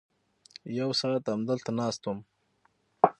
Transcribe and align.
یو 0.79 0.89
ساعت 0.99 1.23
همدلته 1.33 1.71
ناست 1.79 2.01
وم. 2.05 2.19